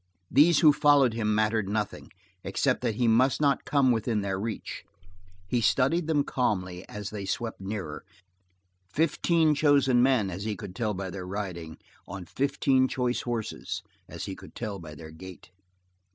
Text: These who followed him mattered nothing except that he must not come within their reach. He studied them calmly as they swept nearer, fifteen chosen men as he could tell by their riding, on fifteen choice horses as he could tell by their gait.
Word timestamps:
These 0.31 0.61
who 0.61 0.73
followed 0.73 1.13
him 1.13 1.35
mattered 1.35 1.69
nothing 1.69 2.09
except 2.43 2.81
that 2.81 2.95
he 2.95 3.07
must 3.07 3.39
not 3.39 3.65
come 3.65 3.91
within 3.91 4.21
their 4.21 4.39
reach. 4.39 4.83
He 5.47 5.61
studied 5.61 6.07
them 6.07 6.23
calmly 6.23 6.83
as 6.89 7.11
they 7.11 7.23
swept 7.27 7.61
nearer, 7.61 8.03
fifteen 8.91 9.53
chosen 9.53 10.01
men 10.01 10.31
as 10.31 10.43
he 10.43 10.55
could 10.55 10.75
tell 10.75 10.95
by 10.95 11.11
their 11.11 11.27
riding, 11.27 11.77
on 12.07 12.25
fifteen 12.25 12.87
choice 12.87 13.21
horses 13.21 13.83
as 14.09 14.25
he 14.25 14.35
could 14.35 14.55
tell 14.55 14.79
by 14.79 14.95
their 14.95 15.11
gait. 15.11 15.51